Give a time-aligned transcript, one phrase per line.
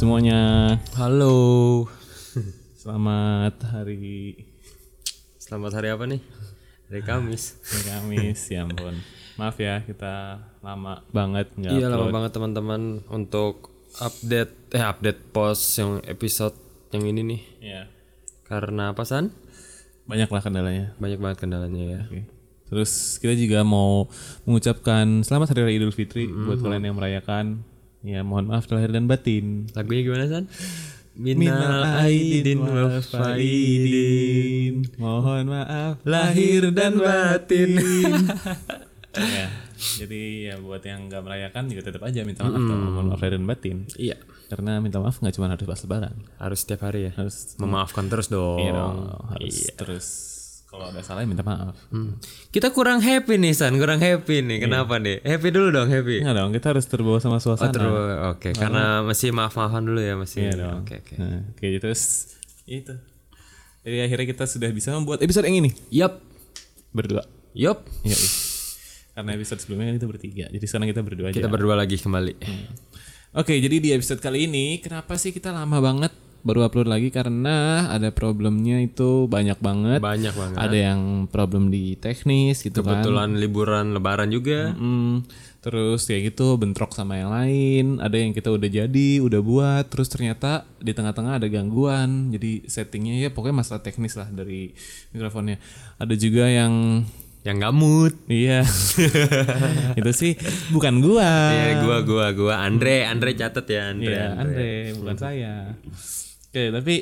[0.00, 0.40] semuanya.
[0.96, 1.84] Halo.
[2.80, 4.32] Selamat hari
[5.36, 6.24] Selamat hari apa nih?
[6.88, 7.60] Hari Kamis.
[7.68, 8.96] hari Kamis, ya ampun.
[9.36, 13.68] Maaf ya, kita lama banget nggak Iya lama banget teman-teman untuk
[14.00, 16.56] update eh update post yang episode
[16.96, 17.40] yang ini nih.
[17.60, 17.82] Iya.
[18.48, 19.28] Karena apa San?
[20.08, 20.96] Banyak lah kendalanya.
[20.96, 22.00] Banyak banget kendalanya ya.
[22.08, 22.24] Oke.
[22.72, 24.08] Terus kita juga mau
[24.48, 27.68] mengucapkan selamat hari raya Idul Fitri buat kalian yang merayakan.
[28.00, 29.68] Ya mohon maaf lahir dan batin.
[29.72, 30.44] Lagunya gimana San?
[31.12, 34.88] Minal aidin wal faidin.
[34.96, 37.76] Mohon maaf Lahir dan batin.
[39.36, 39.46] ya.
[39.80, 43.36] Jadi ya buat yang nggak merayakan juga tetap aja minta maaf kalau mohon maaf lahir
[43.36, 43.76] dan batin.
[43.96, 44.16] iya,
[44.48, 46.16] Karena minta maaf nggak cuma harus pas lebaran.
[46.36, 47.12] harus setiap hari ya.
[47.12, 48.60] Harus Memaafkan terus dong.
[48.60, 48.96] Iya dong,
[49.28, 50.06] harus terus
[50.70, 51.74] kalau ada salah minta maaf.
[51.90, 52.14] Hmm.
[52.48, 54.62] Kita kurang happy nih San, kurang happy nih.
[54.62, 55.18] Kenapa nih?
[55.20, 56.22] Happy dulu dong, happy.
[56.22, 57.74] Enggak dong, kita harus terbawa sama Oh, suasana.
[57.74, 57.90] terus
[58.30, 60.46] oke, karena masih maaf-maafan dulu ya masih.
[60.46, 60.86] Iya dong.
[60.86, 61.14] Oke, oke.
[61.18, 62.02] Nah, oke, terus
[62.64, 62.94] itu.
[63.82, 66.22] Jadi akhirnya kita sudah bisa membuat episode yang ini Yap.
[66.94, 67.26] berdua.
[67.50, 67.82] Yup.
[68.06, 68.14] Iya.
[68.14, 68.30] iya.
[69.10, 71.36] Karena episode sebelumnya kan kita bertiga, jadi sekarang kita berdua aja.
[71.42, 72.32] Kita berdua lagi kembali.
[73.34, 77.88] Oke, jadi di episode kali ini kenapa sih kita lama banget baru upload lagi karena
[77.92, 80.00] ada problemnya itu banyak banget.
[80.00, 80.56] Banyak banget.
[80.56, 83.04] Ada yang problem di teknis gitu kan.
[83.04, 84.72] Kebetulan liburan lebaran juga.
[84.72, 85.28] Hmm,
[85.60, 88.00] terus kayak gitu bentrok sama yang lain.
[88.00, 92.32] Ada yang kita udah jadi, udah buat, terus ternyata di tengah-tengah ada gangguan.
[92.32, 94.72] Jadi settingnya ya pokoknya masalah teknis lah dari
[95.12, 95.60] mikrofonnya.
[96.00, 97.04] Ada juga yang
[97.40, 98.12] Yang gamut.
[98.28, 98.60] iya
[100.00, 100.32] itu sih
[100.68, 101.24] bukan gua.
[101.48, 104.12] Iya, gua gua gua Andre, Andre catat ya Andre.
[104.12, 105.54] Iya, Andre, bukan saya.
[106.50, 106.94] Oke, tapi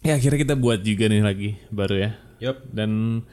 [0.00, 2.10] ya akhirnya kita buat juga nih lagi baru ya.
[2.40, 2.60] Yup.
[2.68, 3.24] Dan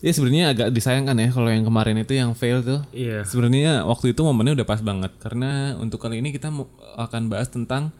[0.00, 2.80] ya sebenarnya agak disayangkan ya kalau yang kemarin itu yang fail tuh.
[2.88, 3.24] Iya.
[3.24, 7.48] Sebenarnya waktu itu momennya udah pas banget karena untuk kali ini kita mau- akan bahas
[7.48, 7.92] tentang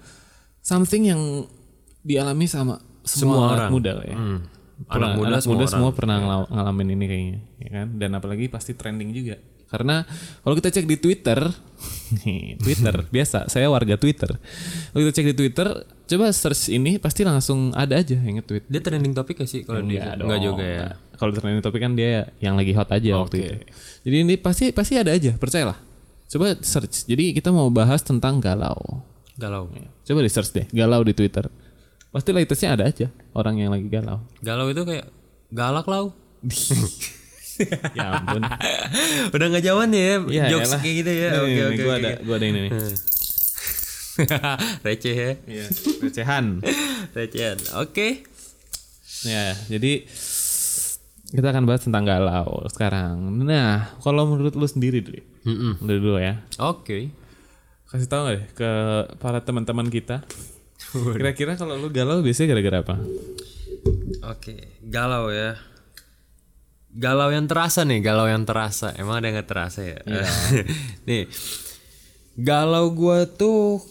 [0.60, 1.22] something yang
[2.00, 3.70] dialami sama semua, anak orang.
[3.70, 4.16] muda lah ya.
[4.16, 4.38] Hmm.
[4.76, 7.86] Pernah- Anak muda semua semua pernah ngala- ngalamin ini kayaknya, ya kan?
[7.96, 9.36] Dan apalagi pasti trending juga.
[9.66, 10.06] Karena
[10.46, 11.42] kalau kita cek di Twitter,
[12.62, 14.30] Twitter biasa, saya warga Twitter.
[14.94, 15.66] Kalau kita cek di Twitter,
[16.06, 18.70] coba search ini pasti langsung ada aja yang nge-tweet.
[18.70, 20.14] Dia trending topik gak sih kalau dia?
[20.14, 20.86] Enggak juga ya.
[20.86, 23.54] Nah, Kalau trending topik kan dia yang lagi hot aja waktu itu.
[24.06, 25.78] Jadi ini pasti pasti ada aja, percayalah.
[26.26, 27.06] Coba search.
[27.10, 29.02] Jadi kita mau bahas tentang galau.
[29.34, 29.66] Galau.
[30.06, 31.50] Coba di search deh, galau di Twitter.
[32.14, 34.22] Pasti latestnya ada aja orang yang lagi galau.
[34.40, 35.10] Galau itu kayak
[35.50, 36.14] galak lau.
[37.92, 38.42] ya ampun.
[39.34, 40.80] Udah nggak jaman ya, Ya, jokes elah.
[40.80, 41.28] kayak gitu ya.
[41.38, 41.98] Oke oke gua oke.
[41.98, 42.70] ada gua ada ini nih.
[44.82, 45.30] Receh ya.
[45.44, 45.64] Iya,
[46.00, 46.44] recehan.
[47.16, 47.56] Recehan.
[47.76, 48.24] Oke.
[49.22, 50.04] Ya, jadi
[51.28, 53.18] kita akan bahas tentang galau sekarang.
[53.42, 55.72] Nah, kalau menurut lu sendiri dulu, Mm-mm.
[55.82, 57.10] dulu, dulu ya, Oke.
[57.86, 58.68] kasih tahu deh ke
[59.16, 60.20] para teman-teman kita.
[60.92, 62.94] Kira-kira kalau lu galau biasanya gara-gara apa?
[64.26, 65.54] Oke, galau ya.
[66.96, 68.96] Galau yang terasa nih, galau yang terasa.
[68.96, 70.00] Emang ada yang nggak terasa ya?
[71.08, 71.28] nih,
[72.40, 73.84] galau gua tuh,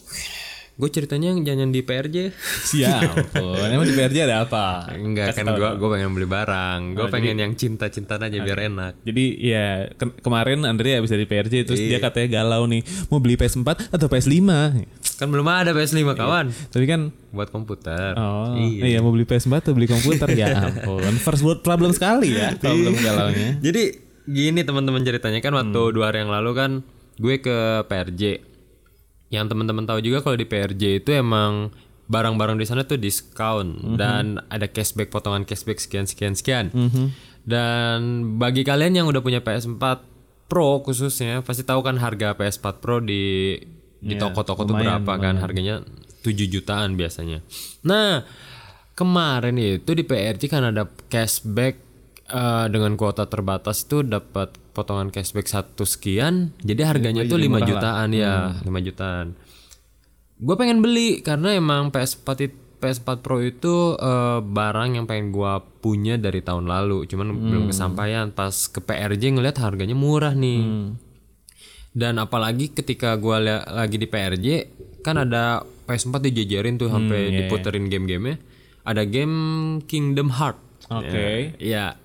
[0.76, 2.36] gue ceritanya jangan di PRJ.
[2.68, 3.32] Siap.
[3.66, 4.92] Emang di PRJ ada apa?
[4.92, 6.92] Enggak kan gua gua pengen beli barang.
[6.92, 9.00] Gua pengen yang cinta-cintaan aja biar enak.
[9.00, 13.34] Jadi ya ke- kemarin Andre habis dari PRJ terus dia katanya galau nih mau beli
[13.34, 14.36] PS4 atau PS5.
[15.16, 16.52] Kan belum ada PS5 kawan.
[16.52, 18.12] Tapi kan Buat komputer.
[18.12, 19.00] oh iya.
[19.00, 21.08] mau beli PS4 atau beli komputer ya ampun.
[21.16, 23.56] First world problem sekali ya problem galaunya.
[23.58, 26.70] Jadi gini teman-teman ceritanya kan waktu dua hari yang lalu kan
[27.16, 27.56] gue ke
[27.88, 28.52] PRJ.
[29.30, 31.74] Yang teman-teman tahu juga kalau di PRJ itu emang
[32.06, 36.70] barang-barang di sana tuh diskon dan ada cashback potongan cashback sekian sekian sekian.
[37.46, 37.98] Dan
[38.38, 40.14] bagi kalian yang udah punya PS4
[40.46, 43.58] Pro khususnya pasti tahu kan harga PS4 Pro di
[43.98, 45.82] di toko-toko tuh berapa kan harganya
[46.22, 47.42] 7 jutaan biasanya.
[47.82, 48.22] Nah,
[48.94, 51.74] kemarin itu di PRJ kan ada cashback
[52.30, 58.08] eh, dengan kuota terbatas itu dapat potongan cashback satu sekian jadi harganya tuh 5 jutaan
[58.12, 59.26] ya 5 jutaan.
[60.36, 65.64] Gue pengen beli karena emang PS4 it- PS4 Pro itu eh, barang yang pengen gua
[65.64, 68.28] punya dari tahun lalu cuman belum kesampaian.
[68.30, 70.92] Pas ke PRJ ngeliat harganya murah nih.
[71.96, 74.46] Dan apalagi ketika gua lagi di PRJ
[75.00, 78.36] kan ada PS4 dijajarin tuh sampai diputerin game-gamenya.
[78.84, 79.36] Ada game
[79.88, 81.58] Kingdom Heart Oke.
[81.58, 81.98] Ya,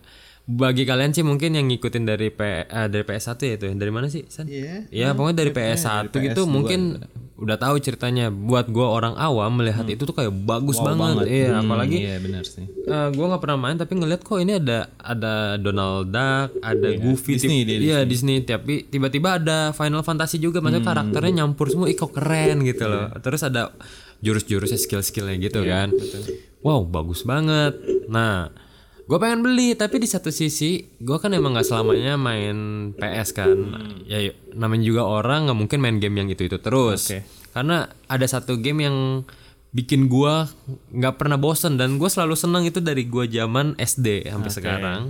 [0.52, 4.08] bagi kalian sih mungkin yang ngikutin dari P, eh, dari PS1 ya itu dari mana
[4.08, 4.46] sih San?
[4.46, 4.86] Iya.
[4.90, 7.00] Ya pokoknya dari PS1 gitu mungkin
[7.36, 8.30] udah tahu ceritanya.
[8.30, 11.26] Buat gua orang awam melihat itu tuh kayak bagus banget.
[11.26, 12.66] Iya, apalagi Iya benar sih.
[12.68, 17.38] eh, gua nggak pernah main tapi ngeliat kok ini ada ada Donald Duck, ada Goofy,
[17.38, 18.42] Disney tip- dia, iya Disney.
[18.42, 23.10] Tapi tiba-tiba ada Final Fantasy juga, maksudnya karakternya nyampur semua, ih kok keren gitu loh.
[23.18, 23.74] Terus ada
[24.20, 25.90] jurus-jurusnya skill-skillnya gitu kan.
[26.62, 27.74] Wow, bagus banget.
[28.06, 28.54] Nah,
[29.12, 32.56] gue pengen beli tapi di satu sisi gue kan emang nggak selamanya main
[32.96, 33.52] PS kan.
[34.08, 37.12] Ya y- namanya juga orang nggak mungkin main game yang itu itu terus.
[37.12, 37.28] Oke.
[37.52, 39.28] karena ada satu game yang
[39.76, 40.34] bikin gue
[40.96, 45.02] nggak pernah bosen dan gue selalu senang itu dari gue zaman SD sampai sekarang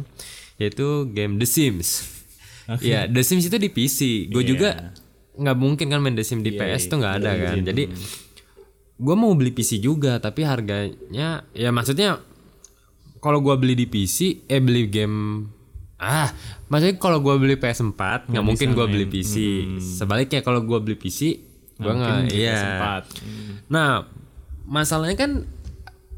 [0.57, 1.89] yaitu game The Sims.
[2.81, 4.97] Ya The Sims itu di PC gue juga
[5.37, 7.57] nggak mungkin kan main The Sims di PS tuh nggak ada kan.
[7.61, 7.85] Jadi
[8.97, 12.17] gue mau beli PC juga tapi harganya ya maksudnya
[13.21, 15.47] kalau gua beli di PC eh beli game
[16.01, 16.33] ah
[16.67, 19.35] maksudnya kalau gua beli PS4 nggak mungkin gua beli PC
[19.77, 21.37] sebaliknya kalau gua beli PC
[21.77, 22.57] gua nggak iya.
[22.57, 23.03] Sempat.
[23.69, 24.09] nah
[24.65, 25.31] masalahnya kan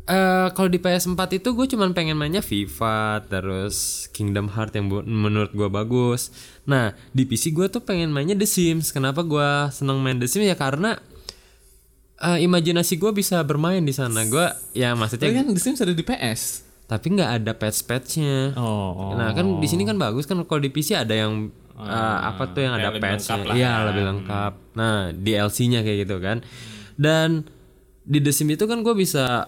[0.04, 5.56] eh kalau di PS4 itu gue cuman pengen mainnya FIFA terus Kingdom Heart yang menurut
[5.56, 6.28] gua bagus.
[6.68, 8.92] Nah di PC gua tuh pengen mainnya The Sims.
[8.92, 10.44] Kenapa gua seneng main The Sims?
[10.44, 11.00] Ya karena
[12.20, 14.28] eh, imajinasi gua bisa bermain di sana.
[14.28, 16.73] Gua ya maksudnya Tapi kan The Sims ada di PS.
[16.84, 18.54] Tapi nggak ada patch-patchnya.
[18.60, 19.16] Oh.
[19.16, 21.50] Nah kan di sini kan bagus kan kalau di PC ada yang
[21.80, 23.84] uh, apa tuh yang ada patchnya, iya kan.
[23.90, 24.54] lebih lengkap.
[24.78, 26.44] Nah DLC-nya kayak gitu kan.
[26.94, 27.48] Dan
[28.04, 29.48] di The Sims itu kan gue bisa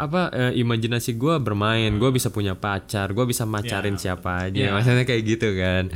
[0.00, 5.04] apa eh, imajinasi gue bermain, gue bisa punya pacar, gue bisa macarin siapa aja, maksudnya
[5.04, 5.92] kayak gitu kan.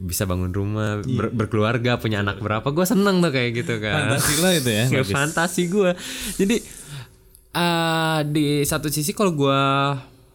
[0.00, 4.12] Bisa bangun rumah, ber- berkeluarga, punya anak berapa, gue seneng tuh kayak gitu kan.
[4.12, 4.84] Fantasi lo itu ya.
[5.16, 5.90] Fantasi gue
[6.36, 6.56] jadi
[7.50, 9.60] eh di satu sisi kalau gue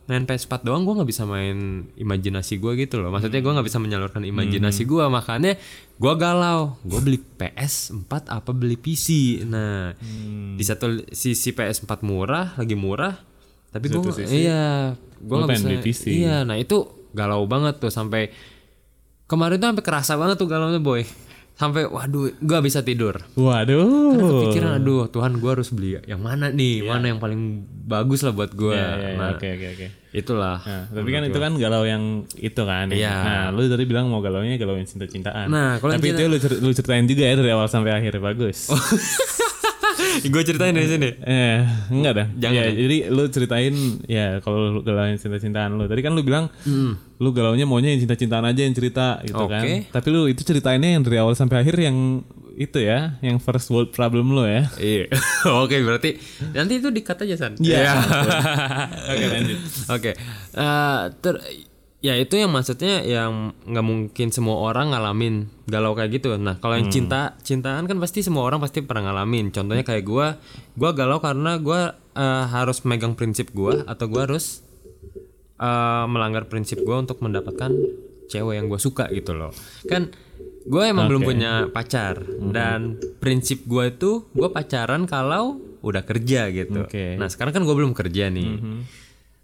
[0.06, 3.10] main PS4 doang gue nggak bisa main imajinasi gue gitu loh.
[3.10, 5.58] Maksudnya gue nggak bisa menyalurkan imajinasi gue makanya
[5.98, 6.78] gue galau.
[6.86, 9.96] Gue beli PS4 apa beli PC nah
[10.56, 13.18] di satu sisi PS4 murah lagi murah
[13.76, 14.00] tapi gue
[14.32, 16.04] iya gue nggak bisa beli PC.
[16.08, 18.32] iya nah itu galau banget tuh sampai
[19.28, 21.04] kemarin tuh sampai kerasa banget tuh galaunya boy
[21.56, 24.12] sampai waduh gue bisa tidur Waduh.
[24.12, 27.42] karena kepikiran aduh Tuhan gue harus beli yang mana nih mana yang paling
[27.82, 29.88] bagus lah buat gue Iya, iya, nah Oke oke oke.
[30.12, 32.04] itulah Nah, tapi kan itu kan galau yang
[32.34, 32.88] itu kan.
[32.88, 32.96] ya.
[32.98, 33.16] Iya.
[33.16, 35.48] Nah, lu tadi bilang mau galaunya galau yang cinta-cintaan.
[35.48, 38.20] Nah, kalau yang tapi itu lu, cer- lu ceritain juga ya dari awal sampai akhir
[38.20, 38.68] bagus.
[40.34, 41.60] gue ceritain dari sini Eh,
[41.90, 42.28] enggak dah.
[42.36, 42.72] Jangan ya, ya.
[42.76, 43.76] jadi lu ceritain
[44.06, 45.86] ya kalau lu galau yang cinta-cintaan lu.
[45.86, 46.48] Tadi kan lu bilang
[47.16, 49.64] lu galaunya maunya yang cinta-cintaan aja yang cerita gitu kan.
[49.64, 49.74] Oke.
[49.88, 52.24] Tapi lu itu ceritainnya yang dari awal sampai akhir yang
[52.56, 54.64] itu ya, yang first world problem lu ya.
[54.80, 55.12] iya
[55.64, 56.16] oke berarti
[56.56, 57.92] nanti itu dikat aja san Iya.
[59.12, 59.58] Oke, lanjut.
[59.92, 60.12] Oke,
[60.56, 61.36] eh, ter
[62.06, 66.38] ya itu yang maksudnya yang nggak mungkin semua orang ngalamin galau kayak gitu.
[66.38, 69.50] Nah kalau yang cinta cintaan kan pasti semua orang pasti pernah ngalamin.
[69.50, 70.38] Contohnya kayak gua,
[70.78, 74.62] gua galau karena gua eh, harus megang prinsip gua atau gua harus
[75.58, 77.74] eh, melanggar prinsip gua untuk mendapatkan
[78.30, 79.50] cewek yang gua suka gitu loh.
[79.90, 80.14] Kan
[80.66, 86.86] gue emang belum punya pacar dan prinsip gua itu gua pacaran kalau udah kerja gitu.
[86.86, 87.18] Oke.
[87.18, 88.58] Nah sekarang kan gue belum kerja nih.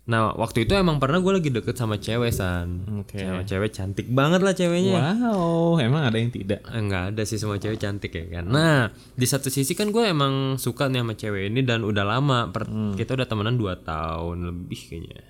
[0.01, 2.83] Nah waktu itu emang pernah gue lagi deket sama cewek san.
[3.00, 3.21] Oke.
[3.21, 4.98] Sama cewek cantik banget lah ceweknya.
[4.98, 6.65] Wow, emang ada yang tidak?
[6.65, 8.45] Eh, Enggak ada sih semua cewek cantik ya kan.
[8.45, 12.50] Nah di satu sisi kan gue emang suka nih sama cewek ini dan udah lama.
[12.50, 15.21] Per- Kita udah temenan 2 tahun lebih kayaknya.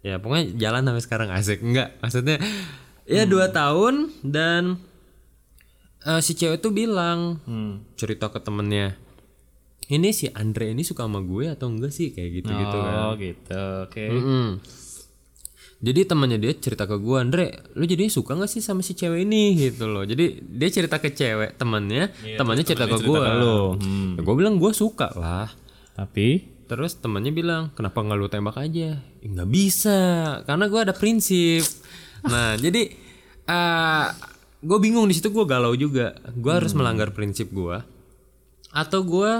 [0.00, 1.60] Ya pokoknya jalan sampai sekarang asik.
[1.60, 2.36] Enggak maksudnya
[3.04, 4.76] ya dua tahun dan
[6.00, 7.40] eh, si cewek tuh bilang
[7.96, 8.96] cerita ke temennya.
[9.90, 12.94] Ini si Andre ini suka sama gue atau enggak sih kayak gitu-gitu kan.
[13.10, 13.62] Oh, gitu.
[13.90, 14.04] Oke.
[14.06, 14.46] Mm-mm.
[15.80, 19.24] Jadi temannya dia cerita ke gue, Andre, lu jadi suka nggak sih sama si cewek
[19.24, 20.04] ini gitu loh.
[20.04, 23.08] Jadi dia cerita ke cewek temannya, temannya cerita ke gue.
[23.08, 23.58] cerita ke lu.
[23.80, 24.14] Hmm.
[24.20, 25.48] gue bilang gue suka lah.
[25.96, 28.94] Tapi Terus temannya bilang, kenapa nggak lu tembak aja?
[28.94, 29.98] "Ya, nggak bisa,
[30.46, 31.66] karena gue ada prinsip.
[32.30, 32.94] Nah jadi
[34.62, 36.14] gue bingung di situ gue galau juga.
[36.30, 37.74] Gue harus melanggar prinsip gue,
[38.70, 39.32] atau gue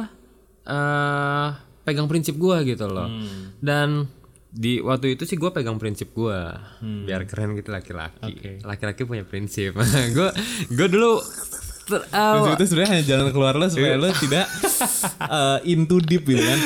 [0.62, 1.48] eh
[1.80, 3.08] pegang prinsip gue gitu loh.
[3.56, 4.06] Dan
[4.50, 6.38] di waktu itu sih gue pegang prinsip gue,
[7.04, 8.60] biar keren gitu laki-laki.
[8.60, 9.78] Laki-laki punya prinsip.
[10.16, 10.28] gue
[10.68, 11.22] gue dulu
[11.86, 14.46] ter- Prinsip itu sebenarnya hanya jalan keluar lo supaya lo tidak
[15.20, 16.58] uh, into deep gitu kan.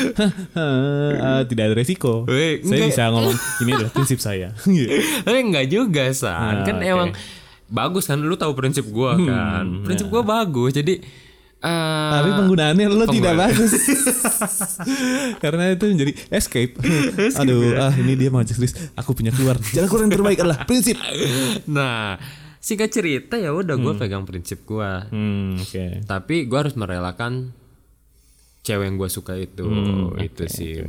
[0.53, 2.25] Uh, tidak ada resiko.
[2.25, 2.89] Weh, saya enggak.
[2.91, 4.53] bisa ngomong ini adalah prinsip saya.
[4.59, 4.89] Gitu.
[5.25, 6.85] Tapi enggak juga san Ah, kan oke.
[6.85, 7.11] emang
[7.65, 11.01] bagus kan lu tahu prinsip gua kan prinsip gua bagus jadi
[11.65, 13.73] Eh, Tapi penggunaannya lo tidak bagus.
[15.43, 16.77] Karena itu menjadi escape.
[17.41, 18.77] Aduh, ah ini dia mau serius.
[18.93, 19.57] Aku punya keluar.
[19.73, 21.01] Jalan keluar yang terbaik adalah prinsip.
[21.65, 22.21] nah,
[22.61, 24.91] singkat cerita ya udah gue pegang prinsip gue.
[25.09, 26.05] Hmm, oke.
[26.05, 27.57] Tapi gue harus merelakan
[28.61, 29.65] cewek yang gue suka itu,
[30.21, 30.85] itu sih.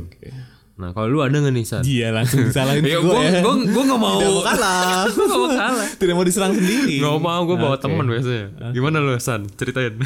[0.76, 1.80] Nah, kalau lu ada gak nih San?
[1.80, 3.40] Dia langsung disalahin Ya, gue gue ya.
[3.40, 4.20] gue gue gak mau.
[4.20, 5.08] Tidak mau kalah.
[5.08, 5.88] gue gak mau kalah.
[5.90, 6.96] Tidak mau diserang sendiri.
[6.98, 7.82] Gak mau gue bawa Oke.
[7.82, 8.46] temen biasanya.
[8.70, 9.48] Gimana lu San?
[9.50, 9.96] Ceritain.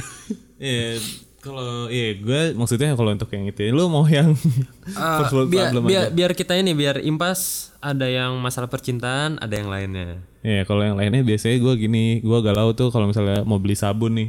[0.60, 1.00] Iya,
[1.40, 4.36] kalau iya gue maksudnya kalau untuk yang itu lu mau yang
[4.92, 6.12] Ah, first world biar, problem biar, aja.
[6.12, 10.20] biar kita ini biar impas ada yang masalah percintaan, ada yang lainnya.
[10.40, 14.12] Iya, kalau yang lainnya biasanya gue gini, gue galau tuh kalau misalnya mau beli sabun
[14.12, 14.28] nih,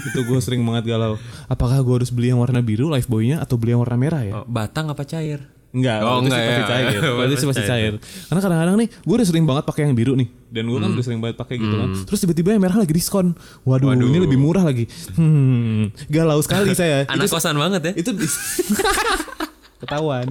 [0.00, 1.20] itu gue sering banget galau.
[1.44, 4.32] Apakah gue harus beli yang warna biru Lifebuoy-nya atau beli yang warna merah ya?
[4.34, 5.44] Oh, batang apa cair?
[5.70, 6.66] Enggak, Oh, enggak pasti ya.
[6.66, 7.00] cair.
[7.16, 7.92] Berarti sih pasti cair.
[8.26, 10.82] Karena kadang-kadang nih, gue udah sering banget pakai yang biru nih, dan gue Hmm.
[10.82, 11.88] kan udah sering banget pakai gitu kan.
[12.04, 13.38] Terus tiba-tiba yang merah lagi diskon.
[13.62, 14.90] Waduh, ini lebih murah lagi.
[15.14, 17.06] Hmm, galau sekali saya.
[17.12, 17.92] Anak itu, kosan banget ya.
[17.96, 18.10] itu
[19.80, 20.26] ketahuan.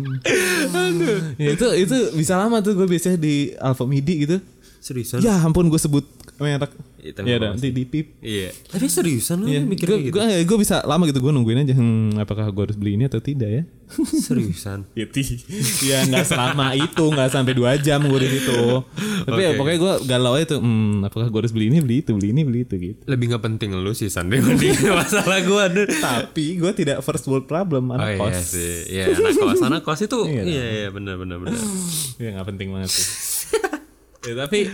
[1.35, 4.37] ya, itu itu bisa lama tuh gue biasanya di Alfa Midi gitu.
[4.79, 5.19] Seriusan?
[5.19, 6.03] Ya ampun gue sebut
[6.37, 6.71] merek.
[6.99, 8.19] Iya, Ya nanti di pip.
[8.19, 8.51] Iya.
[8.67, 10.45] Tapi seriusan lu Iya, mikir gue kayak gitu?
[10.45, 11.73] gue bisa lama gitu gue nungguin aja.
[11.73, 13.63] Hmm, apakah gue harus beli ini atau tidak ya?
[14.21, 14.85] Seriusan.
[14.93, 15.07] ya,
[15.81, 18.83] ya nggak selama itu, nggak sampai dua jam gue di situ.
[19.23, 19.57] Tapi ya Oke.
[19.57, 20.59] pokoknya gue galau aja tuh.
[20.59, 23.01] Hmm, apakah gue harus beli ini, beli itu, beli ini, beli itu gitu.
[23.05, 25.87] Lebih nggak penting lu sih San dibanding masalah gua aduh.
[25.87, 28.37] Tapi gue tidak first world problem Oh anak iya kos.
[28.45, 28.73] sih.
[28.89, 29.59] Iya, anak kos.
[29.69, 31.57] Anak kos itu Iya iya iya benar benar benar.
[32.17, 33.05] Ya nggak penting banget sih.
[34.21, 34.67] ya, tapi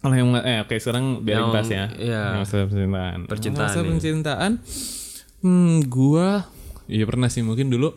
[0.00, 1.84] kalau yang eh oke sekarang biarin Yang- bahas ya.
[1.96, 2.22] iya.
[2.32, 3.18] Yang masalah percintaan.
[3.28, 4.52] Percintaan Masalah percintaan.
[5.40, 6.28] Hmm, gua
[6.84, 7.92] iya pernah sih mungkin dulu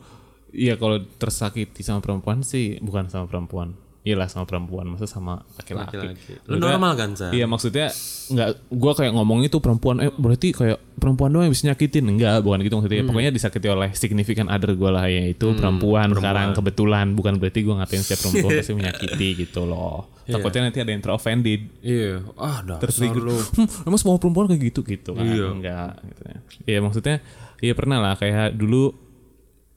[0.54, 3.74] Iya kalau tersakiti sama perempuan sih bukan sama perempuan.
[4.04, 6.20] Iyalah sama perempuan, masa sama laki-laki.
[6.52, 7.32] Lu normal kan, San?
[7.32, 7.88] Iya maksudnya
[8.28, 10.04] nggak gua kayak ngomong itu perempuan.
[10.04, 12.12] Eh berarti kayak perempuan doang yang bisa nyakitin?
[12.12, 13.00] Enggak bukan gitu maksudnya.
[13.00, 13.10] Hmm.
[13.16, 17.16] pokoknya disakiti oleh signifikan other gua lah yaitu perempuan, sekarang kebetulan.
[17.16, 20.12] Bukan berarti gua ngatain setiap perempuan pasti menyakiti gitu loh.
[20.28, 22.28] Takutnya nanti ada yang teroffended Iya.
[22.36, 22.80] Ah, dah.
[22.84, 23.24] tertrigger
[23.56, 24.84] hmm, emang semua perempuan kayak gitu?
[24.84, 25.24] Gitu kan.
[25.24, 25.48] Iya.
[25.48, 26.38] enggak gitu ya.
[26.68, 27.16] Iya, maksudnya
[27.64, 28.20] iya pernah lah.
[28.20, 29.03] Kayak dulu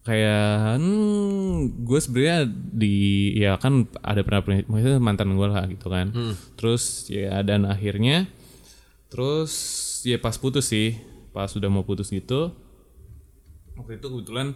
[0.06, 2.94] kayak hmm, gue sebenarnya di
[3.34, 6.14] ya kan ada pernah punya- maksudnya mantan gue lah gitu kan
[6.54, 8.30] terus ya dan akhirnya
[9.08, 9.52] terus
[10.02, 10.94] ya pas putus sih
[11.30, 12.54] pas sudah mau putus gitu
[13.75, 14.54] waktu itu kebetulan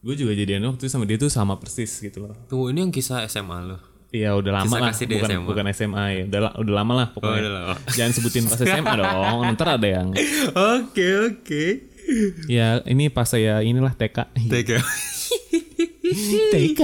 [0.00, 2.92] gue juga jadian waktu itu sama dia tuh sama persis gitu loh Tunggu ini yang
[2.92, 3.78] kisah SMA lu.
[4.10, 5.42] Iya udah lama lah bukan SMA.
[5.44, 7.74] bukan SMA ya udah udah lama lah pokoknya udah lama.
[7.90, 10.08] jangan sebutin pas SMA dong ntar ada yang
[10.76, 11.64] Oke, oke.
[12.46, 14.78] Ya ini pas saya inilah TK Tega.
[16.52, 16.80] TK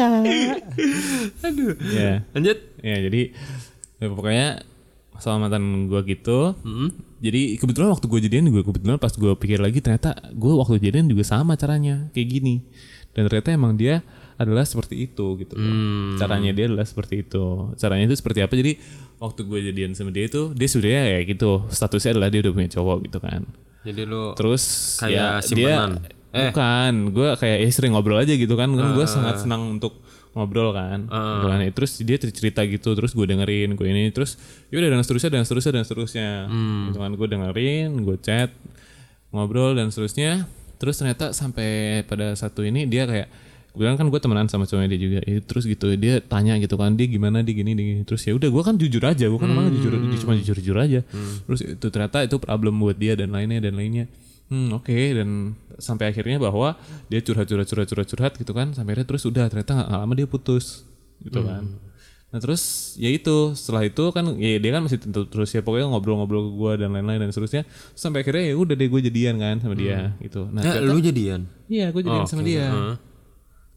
[1.40, 1.74] Aduh.
[1.88, 2.58] ya Lanjut.
[2.80, 3.22] ya jadi
[3.96, 4.48] ya, pokoknya
[5.16, 6.88] sama mantan gue gitu Hmm.
[7.18, 11.06] jadi kebetulan waktu gue jadian gue kebetulan pas gue pikir lagi ternyata gue waktu jadian
[11.06, 12.64] juga sama caranya kayak gini
[13.12, 14.00] dan ternyata emang dia
[14.34, 15.52] adalah seperti itu gitu.
[15.52, 16.16] Hmm.
[16.16, 17.44] caranya dia adalah seperti itu
[17.76, 18.72] caranya itu seperti apa jadi
[19.20, 22.70] waktu gue jadian sama dia itu dia sudah ya gitu statusnya adalah dia udah punya
[22.72, 23.44] cowok gitu kan
[23.80, 24.62] Jadi lu terus
[24.99, 25.90] Kayak ya simpenan.
[26.30, 28.94] dia bukan gue kayak ya sering ngobrol aja gitu kan kan Ah.
[28.94, 29.99] gue sangat senang untuk
[30.30, 31.58] ngobrol kan Gitu kan.
[31.70, 35.42] terus dia cerita gitu terus gue dengerin gue ini terus ya udah dan seterusnya dan
[35.42, 36.87] seterusnya dan seterusnya Hmm.
[36.87, 38.54] gitu kan gue dengerin gue chat
[39.30, 40.46] ngobrol dan seterusnya
[40.76, 41.68] terus ternyata sampai
[42.04, 43.26] pada satu ini dia kayak
[43.70, 45.18] kebetulan kan gue temenan sama cowoknya dia juga.
[45.22, 47.40] Ya, terus gitu dia tanya gitu kan dia gimana?
[47.40, 48.02] Dia gini dia gini.
[48.02, 51.00] Terus ya udah gue kan jujur aja gue kan emang jujur cuma jujur jujur aja
[51.46, 54.04] terus itu ternyata itu problem buat dia dan lainnya dan lainnya.
[54.50, 56.74] Hmm oke dan sampai akhirnya bahwa
[57.06, 60.14] dia curhat curhat curhat curhat curhat gitu kan sampai akhirnya terus udah ternyata nggak lama
[60.18, 60.82] dia putus
[61.22, 61.70] gitu kan.
[62.30, 62.62] Nah terus
[62.94, 66.52] ya itu setelah itu kan ya dia kan masih tentu terus ya pokoknya ngobrol-ngobrol ke
[66.56, 67.62] gue dan lain-lain dan seterusnya.
[67.66, 70.46] Terus sampai akhirnya ya udah deh gue jadian kan sama dia gitu.
[70.46, 71.46] Nah Ya, lu jadian.
[71.66, 72.50] iya gue jadian Oh, sama oke.
[72.50, 72.66] dia.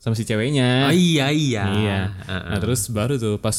[0.04, 1.64] Sama si ceweknya Ah, iya iya.
[1.66, 2.00] Iya.
[2.28, 3.56] Nah terus baru tuh pas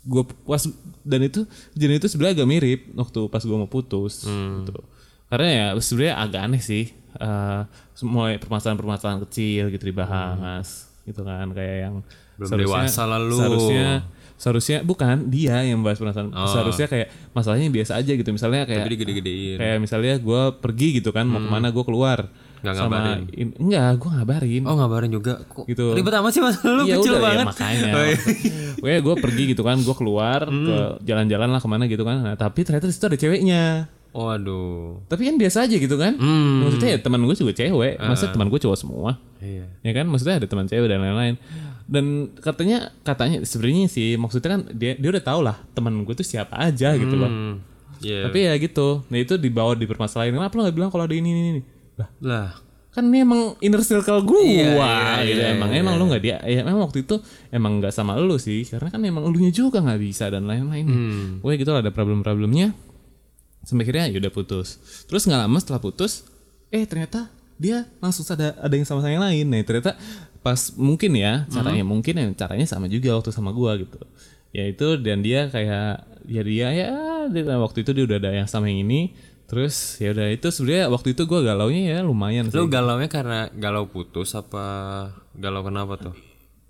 [0.00, 0.62] gue pas
[1.02, 4.62] dan itu jenis itu sebenarnya agak mirip waktu pas gue mau putus Hmm.
[4.62, 4.78] gitu.
[5.26, 6.86] Karena ya sebenarnya agak aneh sih.
[7.12, 7.62] eh
[8.00, 11.96] mulai permasalahan-permasalahan kecil gitu dibahas gitu kan kayak yang
[12.34, 13.36] Belum dewasa lah lu.
[13.36, 14.06] Seharusnya
[14.42, 16.34] seharusnya bukan dia yang bahas permasalahan.
[16.44, 18.26] Seharusnya kayak masalahnya biasa aja gitu.
[18.28, 19.56] Misalnya kayak Tapi digede-gedein.
[19.56, 22.26] kayak misalnya gue pergi gitu kan mau ke mana gue keluar
[22.62, 22.78] Hmm.
[22.78, 23.26] Sama ngabarin.
[23.34, 25.34] in- enggak gue ngabarin Oh ngabarin juga.
[25.42, 25.82] Kok Gitu.
[25.94, 27.38] ribet amat sih mas lu Iya kecil udah banget.
[27.38, 27.90] ya makanya.
[27.90, 28.04] Oh,
[28.86, 28.98] iya.
[29.02, 32.22] Gue pergi gitu kan, gue keluar ke jalan-jalan lah ke mana gitu kan.
[32.22, 33.90] Nah, tapi ternyata di situ ada ceweknya.
[34.12, 35.02] Waduh.
[35.06, 36.14] Tapi kan biasa aja gitu kan.
[36.14, 36.62] Hmm.
[36.62, 37.98] Maksudnya ya teman gue juga cewek.
[37.98, 39.18] Masa teman gue cowok semua?
[39.38, 39.66] Iya.
[39.82, 41.34] Ya kan maksudnya ada teman cewek dan lain-lain.
[41.86, 46.26] Dan katanya katanya sebenarnya sih maksudnya kan dia dia udah tau lah teman gue tuh
[46.26, 47.30] siapa aja gitu loh.
[47.30, 47.54] Hmm.
[48.02, 48.26] Iya.
[48.26, 49.06] Tapi ya gitu.
[49.06, 50.34] Nah itu dibawa di permasalahan.
[50.34, 51.62] Kenapa lo gak bilang kalau ada ini ini ini?
[51.94, 52.48] Lah, Lah,
[52.90, 56.36] kan ini emang inner circle gue Iya, iya, gitu iya, emang emang lu nggak dia
[56.44, 60.00] ya memang waktu itu emang nggak sama lu sih karena kan emang elunya juga nggak
[60.00, 61.28] bisa dan lain-lain Hmm.
[61.40, 62.72] gue gitu ada problem-problemnya
[63.64, 64.76] sampai akhirnya ya udah putus
[65.08, 66.24] terus nggak lama setelah putus
[66.68, 69.92] eh ternyata dia langsung ada ada yang sama sama yang lain nah ternyata
[70.42, 71.84] pas mungkin ya caranya.
[71.86, 73.98] Mungkin ya caranya sama juga waktu sama gua gitu.
[74.52, 76.90] Ya itu dan dia kayak ya dia ya
[77.30, 79.14] dia- waktu itu dia udah ada yang sama yang ini.
[79.46, 82.56] Terus ya udah itu sebenarnya waktu itu gua galaunya ya lumayan sih.
[82.56, 84.64] lu galaunya karena galau putus apa
[85.36, 86.14] galau kenapa tuh?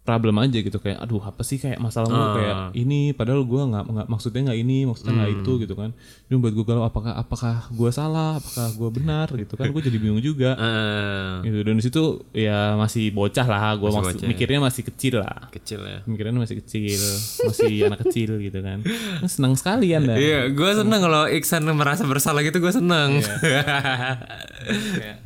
[0.03, 2.13] Problem aja gitu kayak aduh apa sih kayak masalah Ah.
[2.13, 5.39] lu kayak ini padahal gua nggak nggak maksudnya nggak ini maksudnya nggak Hmm.
[5.39, 5.91] itu gitu kan
[6.25, 9.97] ini buat gue galau apakah apakah gua salah apakah gua benar gitu kan gue jadi
[9.97, 14.25] bingung juga Eh, gitu dan di situ ya masih bocah lah gua Masih maksud- bocah
[14.25, 14.29] ya.
[14.29, 15.99] mikirnya masih kecil lah kecil ya.
[16.05, 17.01] mikirnya masih kecil
[17.41, 22.03] masih anak kecil gitu kan Nah, senang sekali anda Iya, gue seneng kalau Iksan merasa
[22.03, 23.23] bersalah gitu gue seneng.
[24.99, 25.19] kayak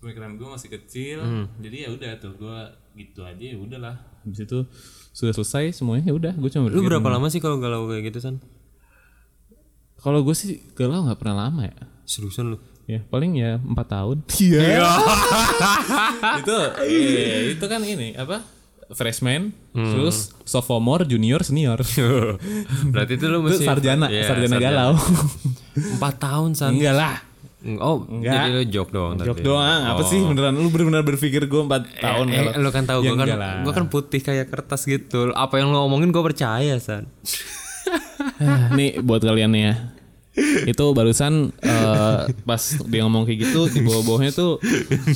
[0.00, 1.46] pemikiran gue masih kecil Hmm.
[1.58, 2.58] jadi ya udah tuh gue
[3.00, 3.96] gitu aja ya udahlah.
[4.20, 4.58] Habis itu
[5.10, 8.20] sudah selesai semuanya ya udah gue cuma lu berapa lama sih kalau galau kayak gitu
[8.20, 8.36] san?
[9.96, 11.76] kalau gue sih galau nggak pernah lama ya.
[12.04, 12.58] Seriusan lu?
[12.84, 14.18] ya paling ya empat tahun.
[14.34, 14.82] Iya.
[16.42, 16.56] Itu
[16.90, 18.42] iya, itu kan ini apa?
[18.90, 19.86] Freshman Hmm.
[19.94, 21.78] terus sophomore junior senior.
[22.92, 24.58] Berarti itu lu masih sarjana Iya, sarjana.
[24.58, 24.92] galau.
[25.78, 26.74] Empat tahun san.
[26.74, 27.22] enggak lah
[27.76, 28.32] Oh, Enggak.
[28.32, 29.26] jadi lu jok doang tadi.
[29.26, 32.52] jok doang apa sih beneran lu bener-bener berfikir gue empat tahun Eh, galau?
[32.58, 33.54] lu kan tahu Ya gue kan enggak lah.
[33.60, 35.28] gue kan putih kayak kertas gitu.
[35.30, 37.04] Apa yang lu omongin gue percaya san.
[38.38, 39.74] Ah, nih buat kalian nih ya
[40.62, 44.62] itu barusan eh, pas dia ngomong kayak gitu di bawah-bawahnya tuh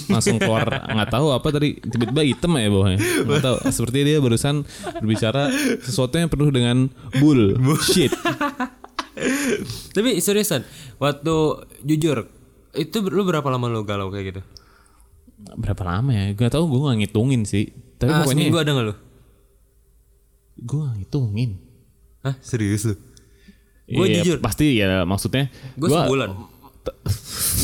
[0.06, 4.66] langsung keluar nggak tahu apa tadi tiba-tiba hitam ya bawahnya nggak tahu seperti dia barusan
[4.92, 5.48] berbicara
[5.80, 8.10] sesuatu yang penuh dengan bull shit
[9.94, 10.66] Tapi seriusan,
[10.98, 11.34] waktu
[11.80, 12.26] jujur
[12.76, 14.43] itu lu berapa lama lu galau kayak gitu?
[15.54, 18.87] berapa lama ya gak tahu gue nggak ngitungin sih tapi Ah, pokoknya seminggu ada nggak
[18.87, 18.95] lu?
[20.57, 21.50] gue nggak ngitungin
[22.21, 22.95] Hah serius lu?
[23.87, 26.31] Gue Iya, jujur, pasti ya maksudnya gue gua- sebulan.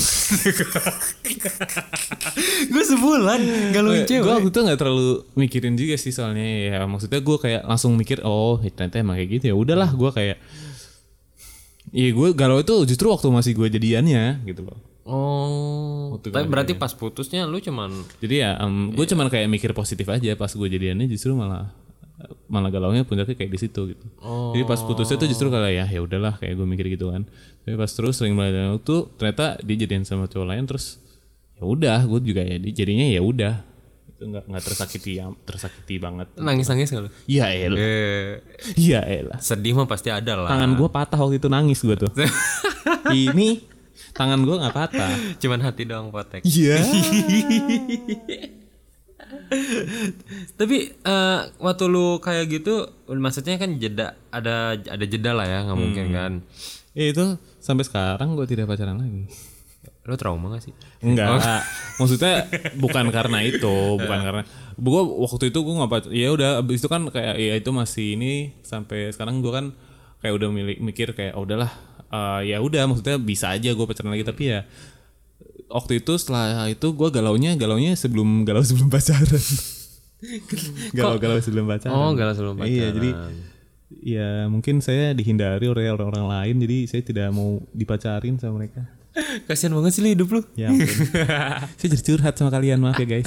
[2.66, 3.40] gue sebulan
[3.72, 4.26] galauin gue cewek.
[4.26, 8.58] waktu itu nggak terlalu mikirin juga sih soalnya ya maksudnya gue kayak langsung mikir oh
[8.58, 10.38] ya ternyata emang kayak gitu ya udahlah gue kayak
[11.90, 14.78] Iya gue galau itu justru waktu masih gue jadiannya gitu loh.
[15.10, 18.54] Oh, Waktu tapi berarti pas putusnya lu cuman Jadi ya
[18.88, 21.74] gue cuman kayak mikir positif aja pas gue jadiannya justru malah
[22.46, 24.04] malah galaunya puncaknya kayak di situ gitu.
[24.52, 27.24] Jadi pas putusnya tuh justru kayak ya ya udahlah kayak gue mikir gitu kan.
[27.60, 31.00] Tapi pas terus sering belajar waktu ternyata dia jadian sama cowok lain terus
[31.54, 33.54] ya udah gue juga ya di- jadinya ya udah
[34.10, 36.28] itu nggak nggak tersakiti ya tersakiti banget.
[36.36, 37.10] nangis-nangis gak lu?
[37.24, 37.78] Iya elah.
[37.78, 38.30] Eh,
[38.78, 39.38] Iya elah.
[39.40, 40.48] sedih mah pasti ada lah.
[40.50, 42.12] Tangan gue patah waktu itu nangis gue tuh.
[43.08, 43.64] Ini
[44.14, 45.12] tangan gue nggak patah.
[45.38, 46.42] Cuman hati doang potek.
[46.42, 46.80] Iya.
[50.58, 55.78] Tapi eh, waktu lu kayak gitu, maksudnya kan jeda ada ada jeda lah ya, nggak
[55.78, 56.32] mungkin kan?
[56.94, 59.30] Ya itu sampai sekarang gue tidak pacaran lagi.
[60.08, 60.74] Lu trauma gak sih?
[61.04, 61.62] Enggak,
[62.00, 62.48] maksudnya
[62.82, 64.42] bukan karena itu, bukan karena
[64.74, 66.10] gue waktu itu gue nggak pacar.
[66.10, 69.66] Ya udah, abis itu kan kayak ya itu masih ini sampai sekarang gue kan
[70.24, 71.70] kayak udah milik mikir kayak oh, udahlah,
[72.10, 74.66] eh, ya udah maksudnya bisa aja gue pacaran lagi tapi ya
[75.70, 79.42] waktu itu setelah itu gue galaunya galaunya sebelum galau sebelum pacaran.
[80.92, 81.94] Galau-galau sebelum pacaran.
[81.96, 82.94] Oh, galau sebelum Iya, pacaran.
[82.98, 83.10] jadi
[83.90, 88.86] ya mungkin saya dihindari oleh orang-orang lain jadi saya tidak mau dipacarin sama mereka.
[89.50, 90.40] Kasian banget sih lu hidup lu.
[90.54, 90.70] Ya
[91.78, 93.26] saya jadi curhat sama kalian maaf ya guys.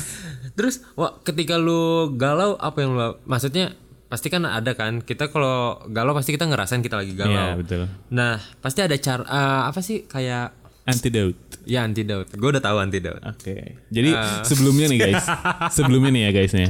[0.56, 3.76] Terus, wah, ketika lu galau apa yang lu maksudnya
[4.13, 7.34] pasti kan ada kan kita kalau galau pasti kita ngerasain kita lagi galau.
[7.34, 7.84] Iya betul.
[8.10, 10.54] Nah, pasti ada cara eh, apa sih kayak
[10.86, 11.39] Antidote.
[11.65, 12.30] ya antidote.
[12.36, 13.17] Gue udah tahu antidote.
[13.23, 13.80] Oke.
[13.88, 14.43] Jadi Ah.
[14.43, 15.26] sebelumnya nih guys,
[15.76, 16.69] sebelumnya nih ya guysnya.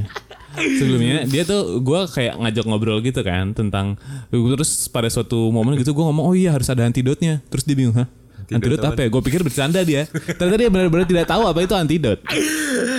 [0.53, 3.97] Sebelumnya dia tuh gue kayak ngajak ngobrol gitu kan tentang
[4.29, 7.41] terus pada suatu momen gitu gue ngomong oh iya harus ada antidotnya.
[7.49, 8.07] Terus dia bingung hah?
[8.49, 9.07] Antidot apa ya?
[9.07, 10.03] Gue pikir bercanda dia.
[10.09, 12.19] Ternyata dia benar-benar tidak tahu apa itu antidot.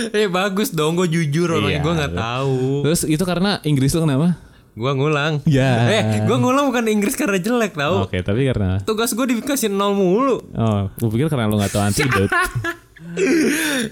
[0.07, 2.85] Eh bagus dong, gue jujur orangnya gue nggak tahu.
[2.85, 4.37] Terus itu karena Inggris lu kenapa?
[4.71, 5.41] Gue ngulang.
[5.43, 5.89] Ya.
[5.89, 8.05] Eh, gue ngulang bukan Inggris karena jelek tau.
[8.05, 10.39] Oke, tapi karena Tugas gue dikasih nol mulu.
[10.53, 12.29] oh, gue pikir karena lu gak tahu antidot.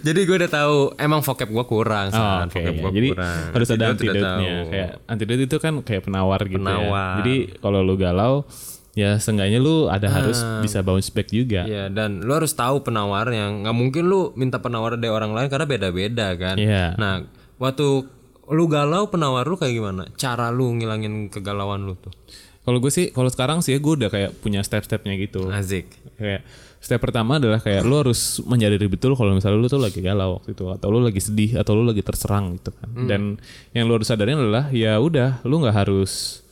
[0.04, 2.08] Jadi gue udah tahu emang vocab gue kurang.
[2.12, 2.44] Oh.
[2.44, 2.92] Oke, Vocab ya.
[2.92, 3.44] jadi kurang.
[3.52, 4.56] harus ada Antidot antidotnya.
[4.68, 6.92] Kayak antidot itu kan kayak penawar gitu Penawar.
[6.92, 7.18] ya.
[7.22, 8.34] Jadi kalau lu galau,
[8.94, 10.62] ya seenggaknya lu ada harus Ah.
[10.62, 11.66] bisa bounce back juga.
[11.66, 13.66] Iya dan lu harus tahu penawarnya.
[13.66, 16.56] Nggak mungkin lu minta penawar dari orang lain karena beda-beda kan.
[16.58, 16.94] Iya.
[16.96, 17.26] Nah
[17.58, 18.06] waktu
[18.44, 20.04] lu galau penawar lu kayak gimana?
[20.14, 22.14] Cara lu ngilangin kegalauan lu tuh?
[22.64, 25.52] Kalau gue sih, kalau sekarang sih gue udah kayak punya step-stepnya gitu.
[25.52, 25.84] Asik.
[26.16, 26.48] Kayak
[26.80, 30.56] step pertama adalah kayak lu harus menyadari betul kalau misalnya lu tuh lagi galau waktu
[30.56, 32.88] itu atau lu lagi sedih atau lu lagi terserang gitu kan.
[33.08, 33.22] Dan
[33.72, 36.43] yang lu harus sadarin adalah ya udah lu nggak harus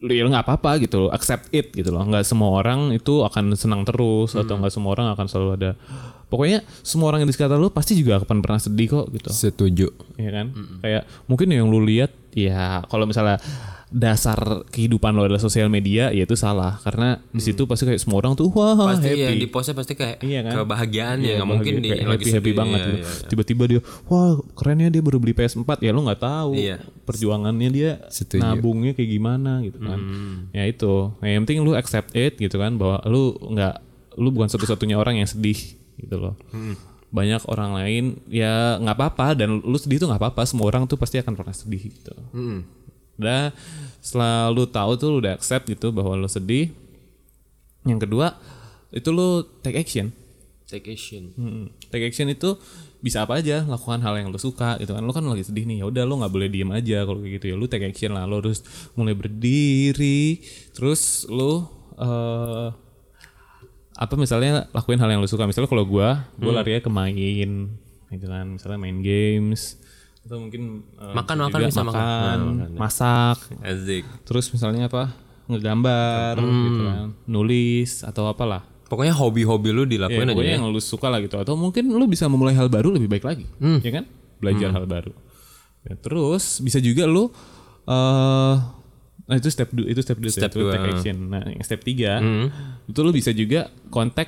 [0.00, 2.00] ya nggak apa-apa gitu loh, accept it gitu loh.
[2.04, 5.70] Nggak semua orang itu akan senang terus atau nggak semua orang akan selalu ada.
[6.30, 9.90] Pokoknya semua orang yang di sekitar lu pasti juga akan pernah sedih kok gitu Setuju.
[10.14, 13.42] ya kan kayak mungkin yang lu lihat ya kalau misalnya
[13.90, 18.18] dasar kehidupan lo adalah sosial media ya itu salah karena di situ pasti kayak semua
[18.18, 20.52] orang tuh wah Pasti happy ya di postnya pasti kayak Iya kan?
[20.56, 22.94] kebahagiaan Iya, ya, nggak mungkin di kayak lagi happy happy banget Iya, gitu.
[22.96, 23.26] iya, iya.
[23.26, 26.76] tiba-tiba dia wah kerennya dia baru beli PS4 ya lu nggak tahu Iya.
[27.02, 28.38] perjuangannya dia Setuju.
[28.38, 28.54] Hmm.
[28.54, 29.98] nabungnya kayak gimana gitu kan
[30.50, 33.74] ya itu nah, yang penting lu accept it gitu kan bahwa lu nggak
[34.16, 35.58] lu bukan satu-satunya orang yang sedih
[35.96, 36.78] gitu loh Hmm.
[37.10, 40.94] banyak orang lain ya nggak apa-apa dan lu sedih tuh nggak apa-apa semua orang tuh
[40.94, 42.79] pasti akan pernah sedih gitu udah
[44.00, 46.72] setelah lu tahu tuh lu udah accept gitu bahwa lu sedih.
[47.84, 48.36] Yang kedua
[48.90, 50.12] itu lu take action.
[50.70, 51.34] Take action.
[51.34, 52.54] Hmm, take action itu
[53.00, 55.02] bisa apa aja lakukan hal yang lu suka gitu kan.
[55.02, 57.46] Lu kan lagi sedih nih ya udah lu nggak boleh diem aja kalau kayak gitu
[57.52, 57.56] ya.
[57.58, 58.62] Lu take action lah lu harus
[58.94, 60.40] mulai berdiri
[60.76, 61.66] terus lu
[61.98, 62.68] eh
[64.00, 65.44] apa misalnya lakuin hal yang lu suka.
[65.44, 67.52] Misalnya kalau gua gua larinya ke main
[68.08, 68.46] gitu kan.
[68.48, 69.76] Misalnya main games
[70.20, 71.94] atau mungkin eh, Makan, bisa makan juga bisa makan.
[71.94, 72.78] makan, Nah, makan, ya.
[72.78, 73.38] masak.
[73.60, 74.04] Asik.
[74.22, 75.10] terus misalnya apa?
[75.46, 77.08] Ngegambar gitu kan.
[77.24, 78.62] Nulis atau apalah.
[78.86, 80.56] Pokoknya hobi-hobi lu ya, dilakuin aja pokoknya ya.
[80.58, 81.36] yang lu suka lah gitu.
[81.36, 83.46] Atau mungkin lu bisa memulai hal baru lebih baik lagi.
[83.58, 84.04] Ya kan?
[84.38, 85.14] Belajar hal baru.
[85.80, 87.30] Ya, terus bisa juga lu
[87.86, 88.54] eh
[89.24, 90.72] nah itu step itu step dua Step itu dua.
[90.74, 91.16] take action.
[91.28, 92.18] Nah yang step tiga
[92.84, 94.26] itu lu bisa juga kontak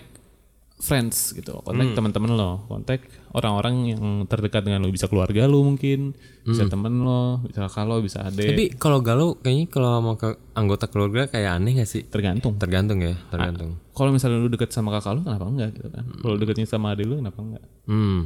[0.82, 1.62] friends gitu.
[1.62, 2.50] Kontak teman-teman lo.
[2.66, 4.90] Kontak orang-orang yang terdekat dengan lo.
[4.90, 6.10] Bisa keluarga lo mungkin.
[6.42, 7.38] Bisa temen lo.
[7.46, 8.50] Bisa kalau bisa adik.
[8.50, 12.02] Tapi kalau galau kayaknya kalau mau ke anggota keluarga kayak aneh gak sih?
[12.02, 12.58] tergantung.
[12.58, 13.78] Tergantung ya, tergantung.
[13.92, 16.04] kalau misalnya lu deket sama kakak lu kenapa enggak gitu kan?
[16.18, 17.64] Kalau deketnya sama adik lu kenapa enggak?
[17.86, 18.20] Hmm.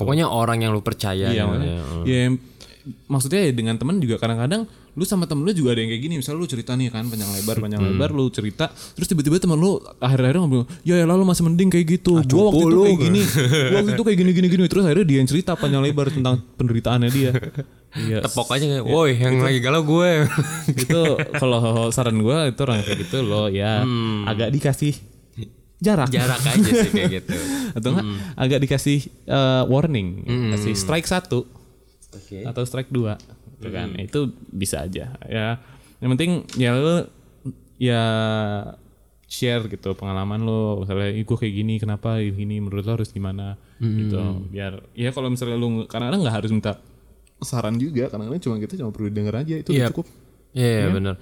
[0.00, 1.82] Pokoknya orang yang lu percaya Iya, gitu ya.
[2.08, 2.40] ya em-
[3.10, 6.14] maksudnya ya dengan teman juga kadang-kadang lu sama temen lu juga ada yang kayak gini.
[6.18, 7.94] Misalnya lu cerita nih kan panjang lebar panjang Hmm.
[7.94, 11.86] lebar lu cerita terus tiba-tiba temen lu akhir-akhir ngomong ya ya lalu masih mending kayak
[11.98, 12.18] gitu.
[12.18, 13.20] Ah, gua waktu itu kayak gini
[13.70, 14.64] gua waktu itu kayak gini gini gini.
[14.66, 17.30] Terus akhirnya dia yang cerita panjang lebar tentang penderitaannya dia.
[17.90, 18.22] Iya.
[18.22, 20.22] Tepok aja kayak, woi yang lagi galau gue.
[20.70, 21.00] itu
[21.42, 23.82] kalau saran gua itu orang kayak gitu lo ya.
[24.26, 24.94] Agak dikasih
[25.82, 26.06] jarak.
[26.06, 26.14] Hmm.
[26.14, 27.34] Jarak aja sih kayak gitu.
[27.78, 30.22] atau enggak agak dikasih eh, warning.
[30.54, 31.46] Kasih strike satu
[32.10, 32.42] Oke.
[32.42, 33.18] atau strike dua
[33.60, 33.92] gitu kan.
[34.00, 35.12] Itu bisa aja.
[35.28, 35.60] Ya
[36.00, 37.04] yang penting ya lo
[37.76, 38.02] ya
[39.30, 42.58] share gitu pengalaman lo misalnya gue kayak gini kenapa gini?
[42.58, 43.60] Menurut lo harus gimana?
[43.78, 44.16] Gitu.
[44.50, 46.80] Biar ya kalau misalnya lo karena nggak harus minta
[47.44, 48.08] saran juga.
[48.08, 49.54] Karena cuma kita cuma perlu denger aja.
[49.60, 49.88] Itu udah Iya.
[49.92, 50.06] cukup
[50.56, 50.72] Iya.
[50.82, 51.16] yeah, bener.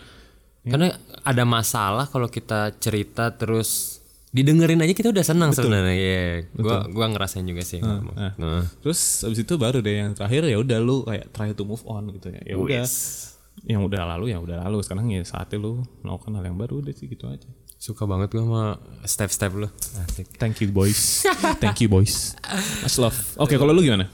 [0.69, 0.89] Karena
[1.25, 3.98] ada masalah kalau kita cerita terus
[4.29, 5.95] didengerin aja kita udah senang sebenarnya.
[5.97, 6.25] Iya.
[6.57, 7.81] Gua gua ngerasain juga sih.
[7.81, 8.33] nah.
[8.37, 8.65] Nah.
[8.85, 12.13] terus abis itu baru deh yang terakhir ya udah lu kayak try to move on
[12.13, 12.85] gitu ya ya udah
[13.67, 16.95] yang udah lalu ya udah lalu sekarang ya saatnya lu melakukan hal yang baru udah
[16.95, 18.65] sih gitu aja Suka banget gua sama
[19.07, 19.71] step-step lu.
[20.03, 20.27] Asik.
[20.35, 21.23] Thank you boys.
[21.63, 22.35] Thank you boys.
[22.83, 23.15] Much love.
[23.39, 24.11] Oke, kalau lu gimana?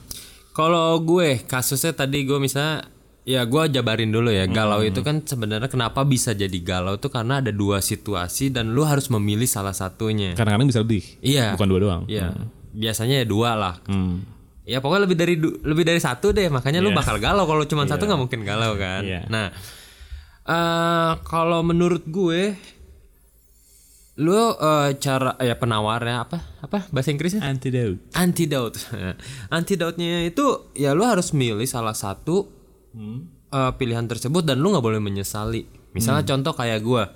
[0.53, 2.85] Kalau gue kasusnya tadi gue misalnya
[3.25, 7.41] ya gue jabarin dulu ya galau itu kan sebenarnya kenapa bisa jadi galau tuh karena
[7.41, 10.37] ada dua situasi dan lu harus memilih salah satunya.
[10.37, 11.01] Kadang-kadang bisa lebih.
[11.25, 11.57] Iya.
[11.57, 12.03] Bukan dua doang.
[12.05, 12.37] Iya.
[12.71, 13.75] Biasanya ya dua lah.
[13.89, 14.21] Hmm.
[14.65, 18.05] Ya pokoknya lebih dari lebih dari satu deh makanya lu bakal galau kalau cuma satu
[18.05, 19.01] nggak mungkin galau kan.
[19.01, 19.25] Iya.
[19.25, 19.49] Nah
[20.45, 22.53] eh kalau menurut gue
[24.15, 27.99] lu eh, cara ya penawarnya apa apa bahasa Inggrisnya Antidote.
[28.15, 28.77] antidote.
[29.57, 32.54] Antidote-nya itu ya lu harus milih salah satu
[33.51, 35.63] eh, pilihan tersebut dan lu nggak boleh menyesali.
[35.91, 37.11] Misalnya contoh kayak gua.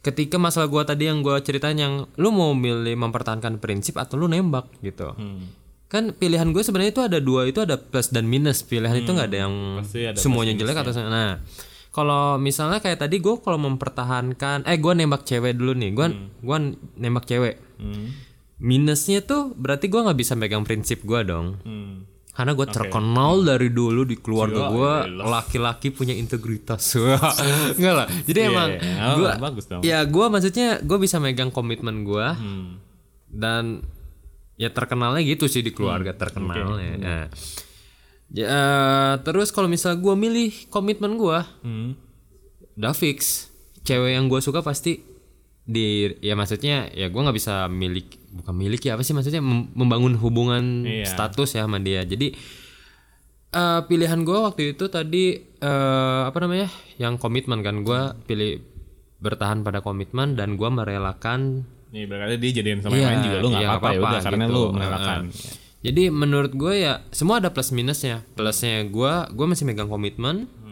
[0.00, 4.26] Ketika masalah gua tadi yang gua ceritain yang lu mau milih mempertahankan prinsip atau lu
[4.26, 5.12] nembak gitu.
[5.86, 8.62] Kan pilihan gue sebenarnya itu ada dua itu ada plus dan minus.
[8.62, 9.54] Pilihan itu nggak ada yang
[10.06, 11.42] ada semuanya jelek atau nah
[11.90, 16.06] kalau misalnya kayak tadi gue kalau mempertahankan eh gua nembak cewek dulu nih gua
[16.40, 16.56] gua
[16.94, 18.12] nembak cewek Hmm.
[18.56, 22.06] minusnya tuh berarti gua nggak bisa megang prinsip gua dong Hmm.
[22.30, 26.96] Karena gue terkenal dari dulu di keluarga gua laki-laki punya integritas.
[27.76, 28.06] Enggak lah.
[28.22, 28.94] Jadi Iya, emang iya.
[29.10, 29.28] Oh,
[29.60, 29.80] dong.
[29.82, 32.78] ya gua maksudnya gue bisa megang komitmen gua Hmm.
[33.26, 33.84] dan
[34.54, 37.24] ya terkenalnya gitu sih di keluarga terkenalnya Nah,
[38.30, 41.98] ya, eh, terus kalau misal gua milih komitmen gua Hmm.
[42.74, 45.02] udah fix cewek yang gue suka pasti
[45.70, 45.86] di
[46.18, 50.14] ya maksudnya ya gue nggak bisa milik bukan milik ya apa sih maksudnya mem- membangun
[50.16, 51.06] hubungan Iya.
[51.06, 52.34] status ya sama dia jadi
[53.50, 58.62] Eh, pilihan gue waktu itu tadi eh apa namanya yang komitmen kan gue pilih
[59.18, 63.36] bertahan pada komitmen dan gue merelakan Nih berarti dia jadian sama Iya, yang lain juga
[63.36, 64.54] lu nggak iya, apa-apa ya udah karena gitu.
[64.54, 65.20] lu merelakan.
[65.82, 70.69] jadi menurut gue ya semua ada plus minusnya plusnya gue gue masih megang komitmen Hmm.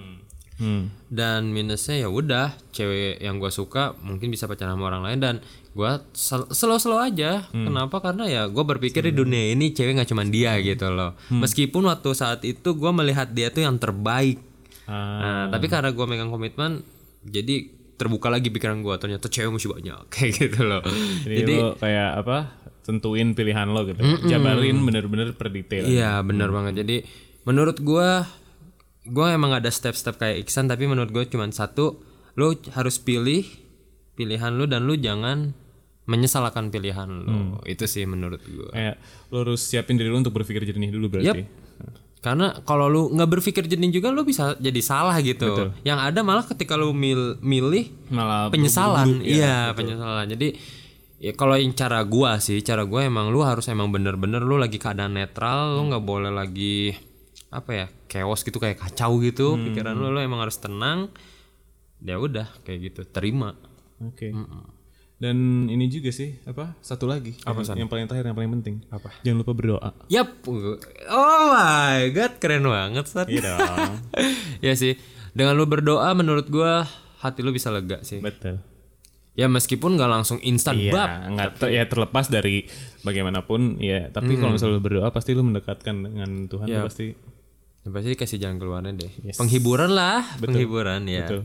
[1.08, 5.34] Dan minusnya ya udah cewek yang gue suka mungkin bisa pacaran sama orang lain dan
[5.70, 7.46] gue slow slow aja.
[7.54, 8.02] Kenapa?
[8.02, 11.14] Karena ya gue berpikir di dunia ini cewek nggak cuma dia gitu loh.
[11.30, 14.42] Meskipun waktu saat itu gue melihat dia tuh yang terbaik.
[14.90, 16.82] Ah, nah tapi karena gue megang komitmen
[17.22, 20.82] jadi terbuka lagi pikiran gue ternyata cewek masih banyak kayak gitu loh.
[21.22, 22.38] Jadi, lu kayak apa?
[22.82, 24.00] Tentuin pilihan lo gitu.
[24.26, 25.86] Jabarin bener-bener per detail.
[25.86, 26.82] Iya benar banget.
[26.82, 26.96] Jadi
[27.46, 28.26] menurut gua
[29.08, 32.00] gua emang ada step-step kayak Iksan tapi menurut gue cuman satu
[32.34, 33.42] lu harus pilih
[34.14, 35.52] pilihan lu dan lu jangan
[36.08, 37.60] menyesalkan pilihan lu.
[37.68, 38.72] Itu sih menurut gua.
[38.72, 38.96] Kayak
[39.28, 41.44] lu harus siapin diri lu untuk berpikir jernih dulu berarti.
[42.18, 45.70] Karena kalau lu nggak berpikir jernih juga lu bisa jadi salah gitu.
[45.86, 50.56] Yang ada malah ketika lu mil- milih Malah penyesalan iya penyesalan jadi
[51.18, 54.78] ya kalau yang cara gua sih cara gua emang lu harus emang bener-bener lu lagi
[54.78, 56.94] keadaan netral lu nggak boleh lagi
[57.48, 61.08] apa ya chaos gitu kayak kacau gitu pikiran lu lu emang harus tenang
[61.98, 63.56] ya udah kayak gitu terima
[63.98, 64.30] Oke.
[65.18, 66.78] Dan ini juga sih apa?
[66.78, 67.34] Satu lagi.
[67.42, 68.74] Apa yang, yang paling terakhir yang paling penting.
[68.86, 69.10] Apa?
[69.26, 69.90] Jangan lupa berdoa.
[70.06, 73.26] yap oh my god keren banget Sat.
[73.26, 73.98] Iya dong.
[74.70, 74.94] ya sih
[75.34, 76.86] dengan lu berdoa menurut gua
[77.18, 78.62] hati lu bisa lega sih Betul.
[79.34, 82.70] ya meskipun nggak langsung instan Iya, bab nggak ter- ya terlepas dari
[83.02, 84.14] bagaimanapun ya.
[84.14, 87.18] Tapi kalau misalnya lu berdoa pasti lu mendekatkan dengan Tuhan pasti
[87.90, 91.42] pasti dikasih jalan keluarnya deh penghiburan lah penghiburan ya betul.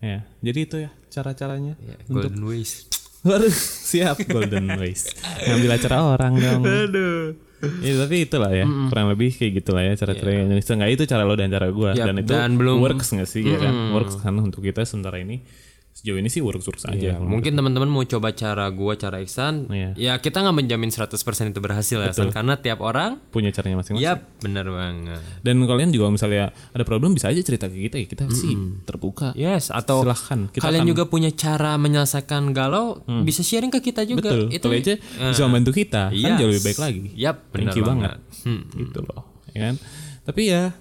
[0.00, 1.76] Ya, jadi itu ya cara-caranya.
[1.76, 2.88] Ya, Golden Ways.
[3.20, 5.12] Waduh, siap Golden Ways.
[5.44, 6.64] Ngambil acara orang dong.
[6.64, 7.36] Aduh.
[7.84, 10.72] Ya, tapi itulah ya, kurang lebih kayak gitulah ya cara-cara Indonesia.
[10.72, 13.44] Nggak itu cara lo dan cara gua Yap, dan itu dan belum- works nggak sih
[13.44, 13.92] ya kan?
[13.92, 15.44] Works kan untuk kita sementara ini.
[15.90, 17.12] Sejauh ini sih works works aja.
[17.12, 19.68] Ya, mungkin teman-teman mau coba cara gua, cara Iksan.
[19.68, 19.90] Iya.
[19.94, 21.12] Ya kita nggak menjamin 100%
[21.46, 22.30] itu berhasil ya, San.
[22.30, 24.00] karena tiap orang Punya caranya masing-masing.
[24.00, 25.20] Yap, bener banget.
[25.40, 28.06] Dan kalian juga misalnya ada problem bisa aja cerita ke kita ya.
[28.06, 29.34] Kita sih terbuka.
[29.34, 30.48] Yes, atau Silahkan.
[30.48, 34.30] Kita kalian akan- juga punya cara menyelesaikan galau, bisa sharing ke kita juga.
[34.30, 34.48] betul.
[34.48, 34.94] Itu Kalau aja
[35.26, 36.38] bisa membantu kita kan Yes.
[36.38, 37.00] jauh lebih baik lagi.
[37.12, 38.16] Yap, you banget.
[38.16, 38.18] banget.
[38.46, 38.62] Hmm.
[38.72, 39.22] Gitu loh.
[39.50, 39.74] Ya kan?
[40.22, 40.72] Tapi ya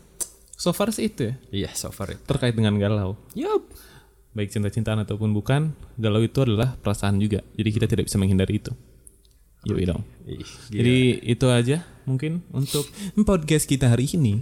[0.54, 2.24] so far sih itu ya Iya, so far itu.
[2.24, 3.20] terkait dengan galau.
[3.34, 3.68] Yup.
[4.40, 7.44] Baik cinta-cintaan ataupun bukan, galau itu adalah perasaan juga.
[7.60, 8.72] Jadi kita tidak bisa menghindari itu.
[9.68, 10.00] Yoi dong.
[10.24, 12.88] Ih, Jadi itu aja mungkin untuk
[13.28, 14.40] podcast kita hari ini.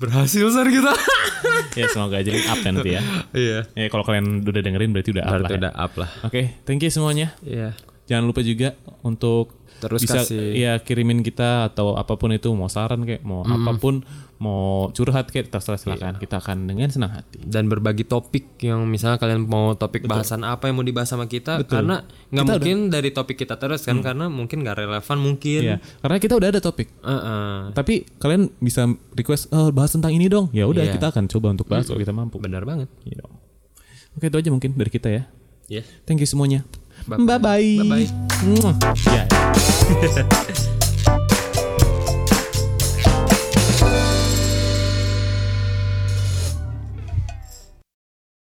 [0.00, 0.92] berhasil San kita.
[1.76, 3.02] Ya semoga aja up ya nanti ya.
[3.36, 3.58] Iya.
[3.76, 5.36] Ya kalau kalian udah dengerin berarti udah up lah.
[5.40, 5.60] Berarti ya.
[5.60, 6.10] udah up lah.
[6.24, 7.36] Oke, thank you semuanya.
[7.44, 7.76] Iya.
[8.08, 12.68] Jangan lupa juga untuk Terus bisa kasih- ya kirimin kita atau apa pun itu mau
[12.68, 14.04] saran kayak mau apa pun
[14.36, 17.40] mau curhat kayak terserah silakan kita akan dengan senang hati.
[17.42, 21.60] dan berbagi topik yang misalnya kalian mau topik bahasan apa yang mau dibahas sama kita
[21.62, 26.16] karena nggak mungkin dari topik kita terus kan karena mungkin nggak relevan mungkin Ya, karena
[26.16, 26.88] kita udah ada topik.
[27.00, 27.72] Heeh.
[27.72, 30.48] Tapi kalian bisa request oh, bahas tentang ini dong.
[30.50, 30.96] Ya udah Iya.
[30.96, 32.40] kita akan coba untuk bahas kalau kita mampu.
[32.40, 33.32] benar banget Iya dong.
[34.10, 35.22] Oke itu aja mungkin dari kita ya.
[35.68, 36.64] ya Thank you semuanya.
[37.04, 38.08] Bye bye.
[39.06, 39.39] Ya.
[39.90, 40.66] Yeah.